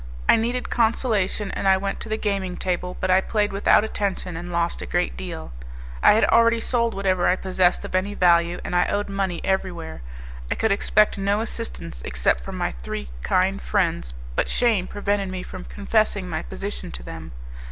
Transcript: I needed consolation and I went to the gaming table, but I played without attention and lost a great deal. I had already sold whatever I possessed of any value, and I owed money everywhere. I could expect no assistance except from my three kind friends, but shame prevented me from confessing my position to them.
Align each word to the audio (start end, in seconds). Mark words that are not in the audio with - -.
I 0.27 0.35
needed 0.35 0.71
consolation 0.71 1.51
and 1.51 1.67
I 1.67 1.77
went 1.77 1.99
to 1.99 2.09
the 2.09 2.17
gaming 2.17 2.57
table, 2.57 2.97
but 2.99 3.11
I 3.11 3.21
played 3.21 3.51
without 3.53 3.83
attention 3.83 4.35
and 4.35 4.51
lost 4.51 4.81
a 4.81 4.87
great 4.87 5.15
deal. 5.15 5.53
I 6.01 6.13
had 6.13 6.25
already 6.25 6.59
sold 6.59 6.95
whatever 6.95 7.27
I 7.27 7.35
possessed 7.35 7.85
of 7.85 7.93
any 7.93 8.15
value, 8.15 8.59
and 8.65 8.75
I 8.75 8.87
owed 8.87 9.09
money 9.09 9.41
everywhere. 9.43 10.01
I 10.49 10.55
could 10.55 10.71
expect 10.71 11.19
no 11.19 11.39
assistance 11.39 12.01
except 12.01 12.41
from 12.41 12.57
my 12.57 12.71
three 12.71 13.11
kind 13.21 13.61
friends, 13.61 14.15
but 14.35 14.49
shame 14.49 14.87
prevented 14.87 15.29
me 15.29 15.43
from 15.43 15.65
confessing 15.65 16.27
my 16.27 16.41
position 16.41 16.89
to 16.93 17.03
them. 17.03 17.31